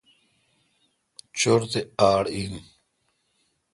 چو°ر 1.39 1.61
تے 1.71 1.81
آڑ 2.09 2.23
این۔ 2.33 2.53